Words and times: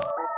Bye. 0.00 0.29